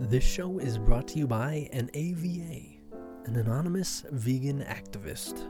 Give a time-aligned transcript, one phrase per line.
[0.00, 2.78] This show is brought to you by an AVA,
[3.26, 5.48] an anonymous vegan activist.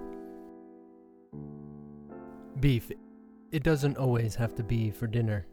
[2.59, 2.91] Beef.
[3.53, 5.47] It doesn't always have to be for dinner.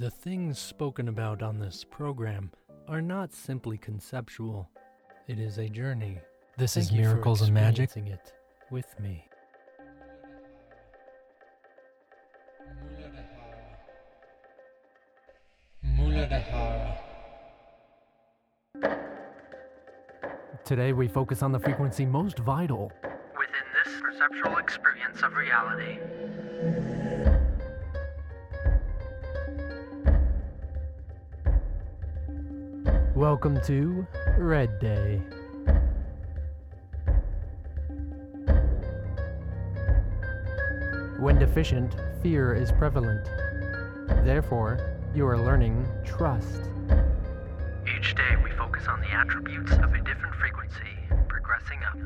[0.00, 2.50] The things spoken about on this program
[2.88, 4.68] are not simply conceptual.
[5.28, 6.18] It is a journey.
[6.58, 7.84] This Thank is Miracles and Magic.
[7.84, 8.32] experiencing it
[8.72, 9.29] with me.
[20.64, 22.92] Today we focus on the frequency most vital
[23.38, 25.98] within this perceptual experience of reality.
[33.14, 35.22] Welcome to Red Day.
[41.18, 43.24] When deficient, fear is prevalent.
[44.24, 46.62] Therefore, you are learning trust.
[47.96, 50.94] Each day we focus on the attributes of a different frequency,
[51.26, 51.98] progressing up,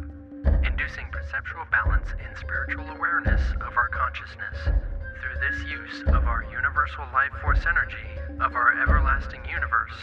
[0.65, 4.57] inducing perceptual balance in spiritual awareness of our consciousness.
[4.65, 9.95] Through this use of our universal life force energy of our everlasting universe,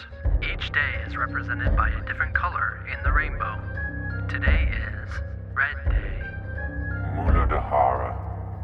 [0.44, 3.58] each day is represented by a different color in the rainbow.
[4.30, 5.10] Today is
[5.56, 6.22] Red Day.
[7.16, 8.21] Muladhara.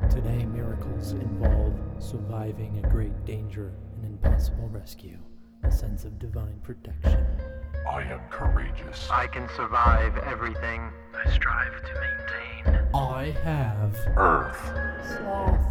[0.10, 5.18] Today, miracles involve surviving a great danger, an impossible rescue,
[5.64, 7.26] a sense of divine protection.
[7.90, 9.08] I am courageous.
[9.12, 10.90] I can survive everything
[11.26, 12.88] I strive to maintain.
[12.96, 14.62] I have Earth.
[15.18, 15.66] sloth,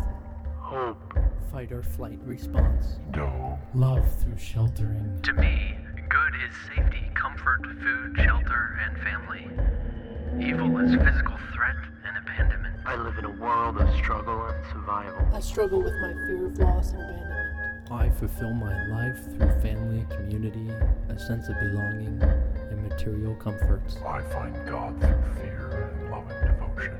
[0.60, 1.14] Hope.
[1.50, 3.58] fight or flight response, Dome.
[3.74, 5.76] love through sheltering, To me,
[6.08, 10.46] good is safety, comfort, food, shelter, and family.
[10.46, 12.65] Evil is physical threat and abandonment.
[12.86, 15.26] I live in a world of struggle and survival.
[15.32, 17.90] I struggle with my fear of loss and abandonment.
[17.90, 20.70] I fulfill my life through family, community,
[21.08, 23.96] a sense of belonging, and material comforts.
[24.06, 26.94] I find God through fear and love, and devotion.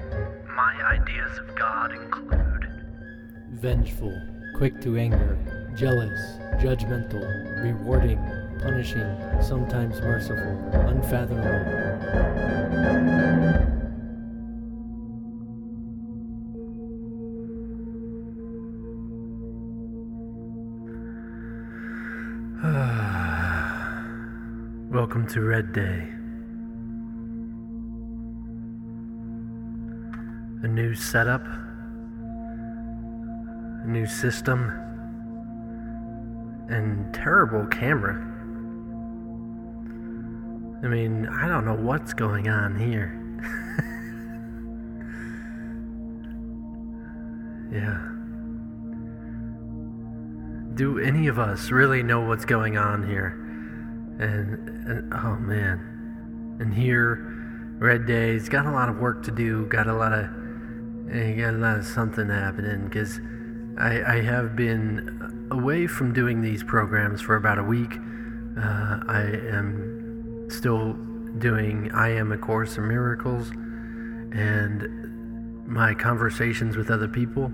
[0.57, 2.67] My ideas of God include
[3.53, 4.21] Vengeful,
[4.57, 5.39] quick to anger,
[5.77, 8.19] jealous, judgmental, rewarding,
[8.59, 10.59] punishing, sometimes merciful,
[10.89, 11.87] unfathomable.
[24.97, 26.09] Welcome to Red Day.
[30.63, 31.45] A new setup,
[33.85, 34.71] a new system,
[36.71, 38.15] and terrible camera.
[40.83, 43.21] I mean, I don't know what's going on here.
[47.71, 48.01] yeah.
[50.75, 53.46] Do any of us really know what's going on here?
[54.19, 57.35] And, and oh man, and here,
[57.79, 59.67] Red Day's got a lot of work to do.
[59.67, 60.25] Got a lot of,
[61.11, 63.21] eh, got a lot of something happening because
[63.79, 67.93] I, I have been away from doing these programs for about a week.
[68.59, 70.95] Uh, I am still
[71.39, 73.51] doing I Am a Course in Miracles
[74.33, 77.53] and my conversations with other people.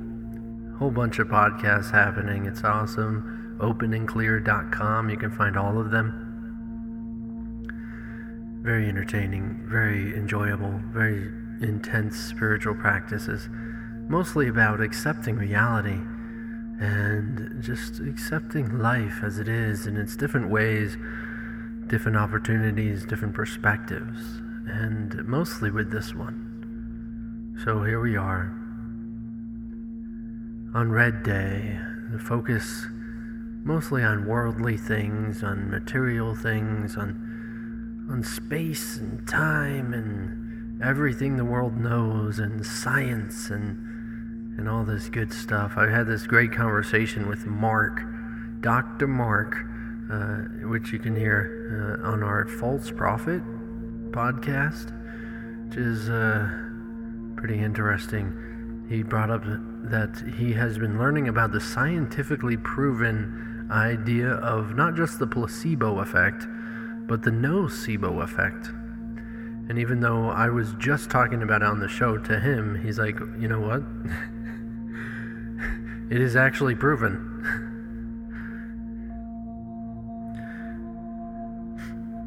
[0.78, 2.46] Whole bunch of podcasts happening.
[2.46, 3.58] It's awesome.
[3.60, 5.10] Openandclear.com.
[5.10, 6.31] You can find all of them
[8.62, 11.28] very entertaining, very enjoyable, very
[11.60, 13.48] intense spiritual practices,
[14.08, 15.98] mostly about accepting reality
[16.80, 20.96] and just accepting life as it is in its different ways,
[21.88, 24.20] different opportunities, different perspectives,
[24.66, 27.58] and mostly with this one.
[27.64, 28.52] So here we are
[30.74, 31.78] on Red Day,
[32.10, 32.86] the focus
[33.64, 37.21] mostly on worldly things, on material things, on
[38.10, 43.88] on space and time and everything the world knows and science and
[44.58, 45.74] and all this good stuff.
[45.76, 48.02] I had this great conversation with Mark,
[48.60, 49.08] Dr.
[49.08, 49.56] Mark,
[50.12, 53.42] uh, which you can hear uh, on our False Prophet
[54.12, 54.92] podcast,
[55.66, 56.50] which is uh,
[57.36, 58.86] pretty interesting.
[58.88, 64.94] He brought up that he has been learning about the scientifically proven idea of not
[64.94, 66.46] just the placebo effect,
[67.12, 68.68] but the nocebo effect.
[69.68, 72.98] And even though I was just talking about it on the show to him, he's
[72.98, 73.82] like, you know what?
[76.10, 77.28] it is actually proven.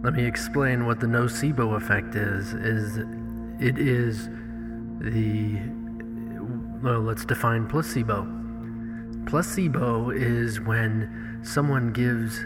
[0.04, 2.54] Let me explain what the nocebo effect is.
[2.54, 2.98] Is
[3.60, 4.30] it is
[5.00, 5.58] the
[6.84, 8.28] well, let's define placebo.
[9.26, 12.46] Placebo is when someone gives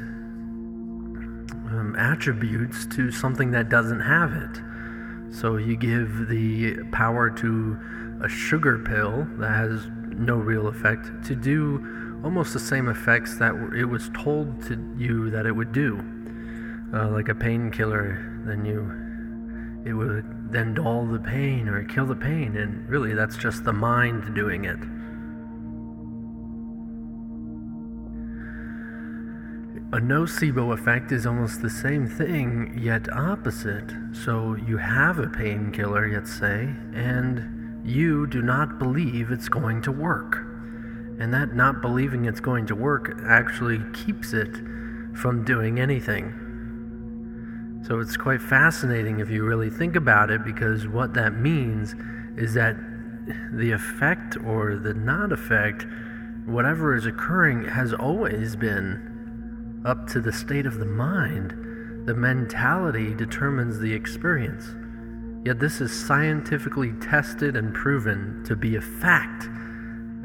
[1.71, 4.61] um, attributes to something that doesn't have it.
[5.33, 7.79] So you give the power to
[8.23, 13.53] a sugar pill that has no real effect to do almost the same effects that
[13.75, 16.03] it was told to you that it would do.
[16.93, 18.91] Uh, like a painkiller, then you
[19.85, 23.71] it would then dull the pain or kill the pain, and really that's just the
[23.71, 24.79] mind doing it.
[29.91, 33.91] A nocebo effect is almost the same thing, yet opposite.
[34.11, 39.91] So you have a painkiller, let's say, and you do not believe it's going to
[39.91, 40.45] work.
[41.19, 44.57] And that not believing it's going to work actually keeps it
[45.15, 47.81] from doing anything.
[47.87, 51.95] So it's quite fascinating if you really think about it, because what that means
[52.37, 52.75] is that
[53.53, 55.87] the effect or the not effect,
[56.45, 59.08] whatever is occurring, has always been
[59.85, 61.51] up to the state of the mind.
[62.05, 64.65] The mentality determines the experience.
[65.45, 69.47] Yet this is scientifically tested and proven to be a fact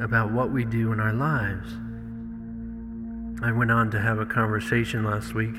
[0.00, 1.72] about what we do in our lives.
[3.42, 5.54] I went on to have a conversation last week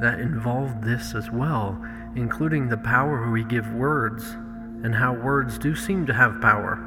[0.00, 1.82] that involved this as well,
[2.14, 4.36] including the power we give words
[4.84, 6.78] and how words do seem to have power.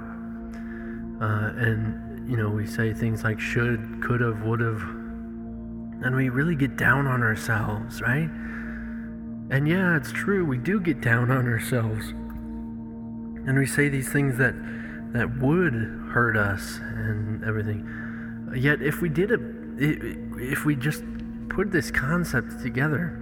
[1.21, 4.81] Uh, and, you know, we say things like should, could have, would have,
[6.01, 8.29] and we really get down on ourselves, right?
[9.51, 12.09] And yeah, it's true, we do get down on ourselves.
[12.09, 14.53] And we say these things that
[15.13, 15.73] that would
[16.11, 18.51] hurt us and everything.
[18.55, 19.39] Yet if we did it
[19.79, 21.03] if we just
[21.49, 23.19] put this concept together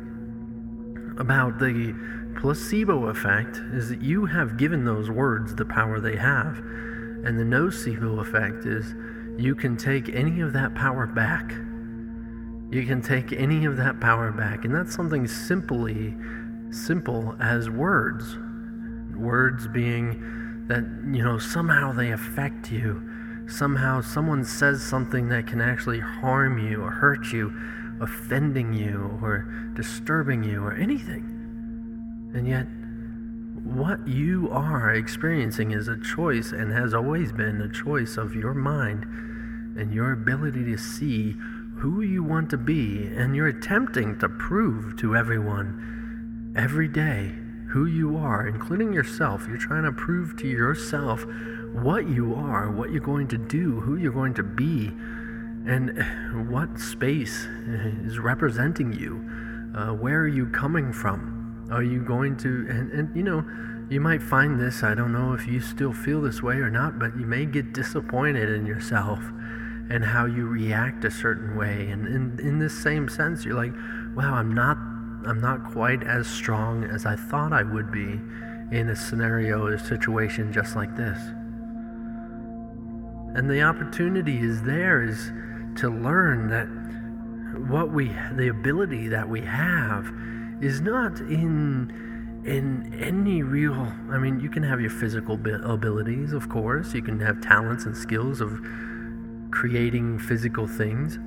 [1.18, 1.96] about the
[2.40, 6.58] placebo effect is that you have given those words the power they have.
[7.24, 8.96] And the nocebo effect is
[9.38, 11.54] you can take any of that power back
[12.70, 14.66] you can take any of that power back.
[14.66, 16.16] And that's something simply
[16.70, 18.38] simple as words.
[19.16, 20.84] Words being that,
[21.16, 23.02] you know, somehow they affect you.
[23.48, 27.54] Somehow someone says something that can actually harm you or hurt you,
[28.02, 31.24] offending you or disturbing you or anything.
[32.36, 32.68] And yet,
[33.64, 38.54] what you are experiencing is a choice and has always been a choice of your
[38.54, 39.06] mind
[39.78, 41.36] and your ability to see
[41.78, 47.36] who you want to be, and you're attempting to prove to everyone every day
[47.70, 49.46] who you are, including yourself.
[49.48, 51.26] You're trying to prove to yourself
[51.74, 54.88] what you are, what you're going to do, who you're going to be,
[55.68, 57.46] and what space
[58.06, 59.24] is representing you.
[59.78, 61.68] Uh, where are you coming from?
[61.72, 63.46] Are you going to, and, and you know,
[63.90, 66.98] you might find this, I don't know if you still feel this way or not,
[66.98, 69.20] but you may get disappointed in yourself
[69.90, 71.90] and how you react a certain way.
[71.90, 73.74] And in, in this same sense, you're like,
[74.16, 74.78] wow, I'm not
[75.26, 78.22] I'm not quite as strong as I thought I would be
[78.72, 81.20] in a scenario or a situation just like this.
[83.36, 85.32] And the opportunity is there is
[85.80, 86.68] to learn that
[87.70, 90.12] what we the ability that we have
[90.62, 96.50] is not in in any real I mean you can have your physical abilities of
[96.50, 98.60] course you can have talents and skills of
[99.58, 101.18] creating physical things.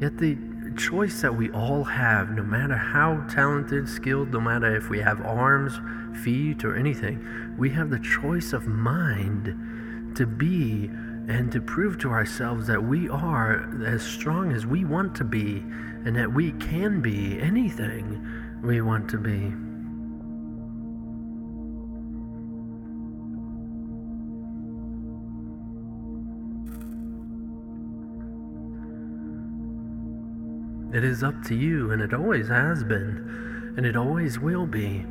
[0.00, 0.38] Yet the
[0.76, 5.20] choice that we all have, no matter how talented, skilled, no matter if we have
[5.22, 5.72] arms,
[6.22, 9.46] feet, or anything, we have the choice of mind
[10.16, 10.84] to be
[11.26, 15.64] and to prove to ourselves that we are as strong as we want to be
[16.04, 19.65] and that we can be anything we want to be.
[30.96, 35.04] It is up to you, and it always has been, and it always will be.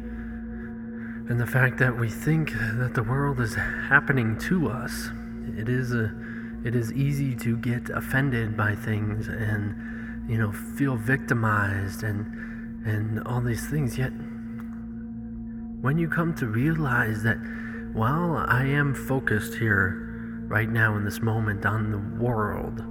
[1.29, 5.09] And the fact that we think that the world is happening to us,
[5.55, 6.11] it is a,
[6.63, 12.25] it is easy to get offended by things and you know feel victimized and
[12.87, 13.95] and all these things.
[13.95, 14.09] Yet
[15.81, 17.37] when you come to realize that
[17.93, 22.83] while I am focused here right now in this moment on the world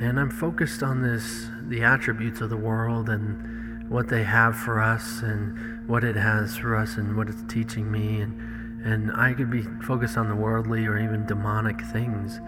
[0.00, 4.80] And I'm focused on this the attributes of the world and what they have for
[4.80, 9.32] us and what it has for us and what it's teaching me and and I
[9.32, 12.40] could be focused on the worldly or even demonic things.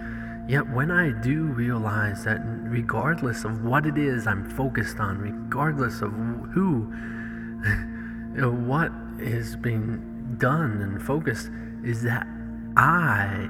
[0.48, 6.00] Yet when I do realize that regardless of what it is I'm focused on, regardless
[6.00, 6.12] of
[6.52, 6.82] who
[8.66, 11.50] what is being done and focused
[11.82, 12.26] is that
[12.76, 13.48] I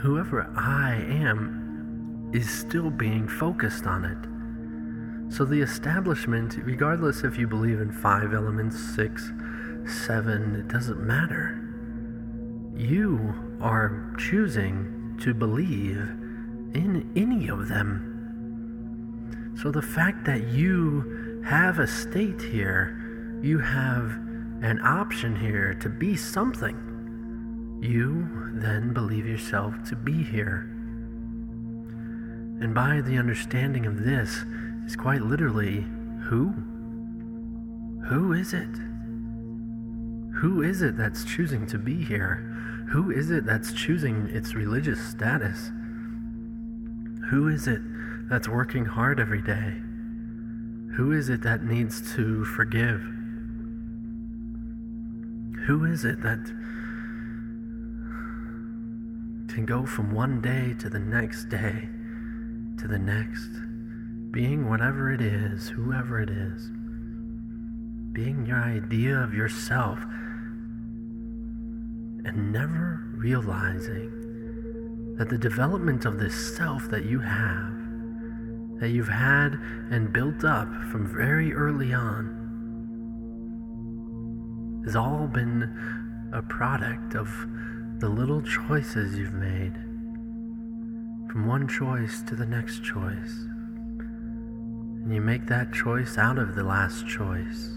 [0.00, 1.59] whoever I am
[2.32, 5.34] is still being focused on it.
[5.34, 9.32] So the establishment, regardless if you believe in five elements, six,
[9.86, 11.56] seven, it doesn't matter.
[12.76, 15.98] You are choosing to believe
[16.74, 18.06] in any of them.
[19.60, 24.10] So the fact that you have a state here, you have
[24.62, 26.86] an option here to be something
[27.82, 30.68] you then believe yourself to be here.
[32.60, 34.44] And by the understanding of this
[34.86, 35.86] is quite literally
[36.24, 36.52] who?
[38.08, 38.76] Who is it?
[40.40, 42.36] Who is it that's choosing to be here?
[42.90, 45.70] Who is it that's choosing its religious status?
[47.30, 47.80] Who is it
[48.28, 49.74] that's working hard every day?
[50.96, 53.00] Who is it that needs to forgive?
[55.66, 56.44] Who is it that
[59.48, 61.88] can go from one day to the next day
[62.80, 63.50] to the next,
[64.30, 66.70] being whatever it is, whoever it is,
[68.12, 69.98] being your idea of yourself,
[72.24, 77.74] and never realizing that the development of this self that you have,
[78.80, 79.60] that you've had
[79.90, 82.38] and built up from very early on,
[84.86, 87.28] has all been a product of
[87.98, 89.89] the little choices you've made
[91.30, 93.46] from one choice to the next choice.
[94.00, 97.76] And you make that choice out of the last choice.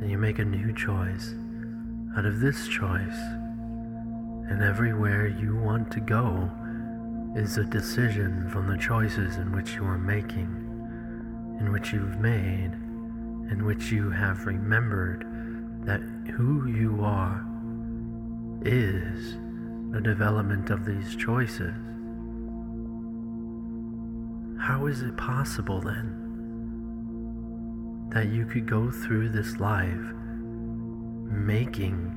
[0.00, 1.36] And you make a new choice
[2.16, 3.16] out of this choice.
[4.50, 6.50] And everywhere you want to go
[7.36, 10.50] is a decision from the choices in which you are making,
[11.60, 12.72] in which you've made,
[13.52, 15.24] in which you have remembered
[15.84, 16.00] that
[16.32, 17.46] who you are
[18.64, 19.36] is
[19.92, 21.74] the development of these choices.
[24.58, 26.24] How is it possible then
[28.10, 30.12] that you could go through this life
[31.30, 32.14] making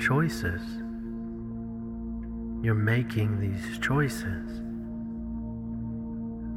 [0.00, 0.62] choices?
[2.62, 4.62] You're making these choices.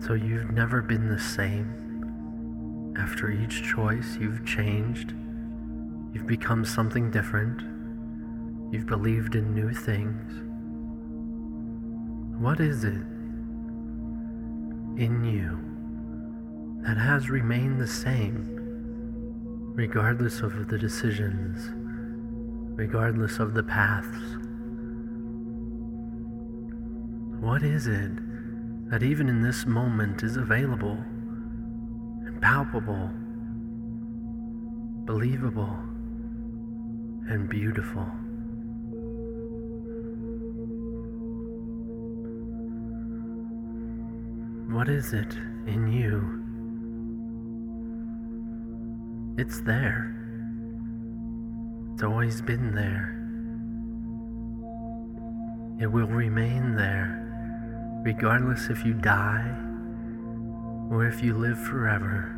[0.06, 2.94] So you've never been the same.
[2.98, 5.14] After each choice, you've changed.
[6.14, 7.62] You've become something different.
[8.74, 10.42] You've believed in new things.
[12.42, 13.04] What is it
[15.02, 15.58] in you
[16.84, 18.46] that has remained the same,
[19.74, 21.72] regardless of the decisions,
[22.78, 24.38] regardless of the paths?
[27.40, 28.12] What is it
[28.92, 31.04] that even in this moment is available
[32.28, 33.10] and palpable,
[35.06, 35.80] believable,
[37.28, 38.06] and beautiful?
[44.72, 45.36] What is it
[45.68, 46.40] in you?
[49.38, 50.16] It's there.
[51.92, 53.18] It's always been there.
[55.82, 59.54] It will remain there, regardless if you die
[60.90, 62.34] or if you live forever.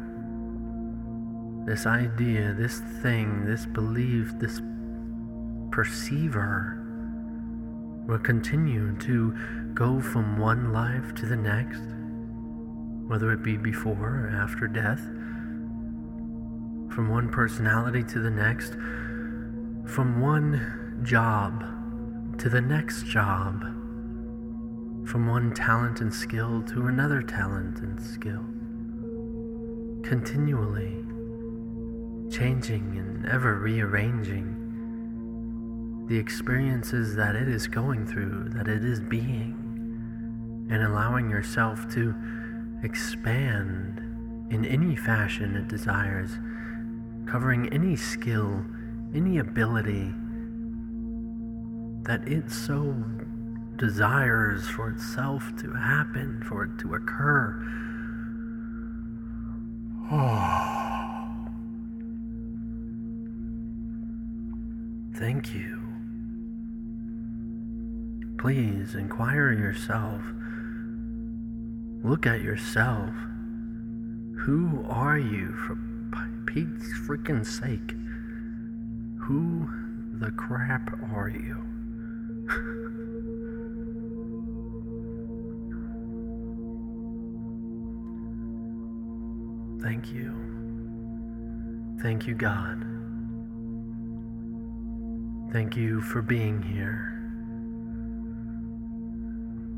[1.68, 4.60] This idea, this thing, this belief, this
[5.70, 6.84] perceiver
[8.08, 9.36] will continue to
[9.76, 11.84] go from one life to the next
[13.08, 15.02] whether it be before or after death,
[16.94, 18.74] from one personality to the next,
[19.86, 21.64] from one job
[22.38, 23.62] to the next job,
[25.08, 28.44] from one talent and skill to another talent and skill,
[30.08, 31.04] continually
[32.32, 34.60] changing and ever rearranging
[36.08, 39.56] the experiences that it is going through, that it is being,
[40.70, 42.14] and allowing yourself to
[42.84, 44.00] expand
[44.52, 46.38] in any fashion it desires,
[47.26, 48.64] covering any skill,
[49.16, 50.14] any ability
[52.04, 53.04] that it so
[53.78, 57.56] desires for itself to happen, for it to occur.
[65.16, 65.80] Thank you.
[68.38, 70.22] Please inquire yourself
[72.04, 73.10] Look at yourself.
[74.40, 75.78] Who are you, for
[76.46, 77.96] Pete's freaking sake?
[79.22, 79.70] Who
[80.20, 81.64] the crap are you?
[89.82, 90.34] Thank you.
[92.02, 92.86] Thank you, God.
[95.54, 97.14] Thank you for being here.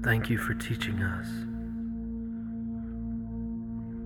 [0.04, 1.28] Thank you for teaching us.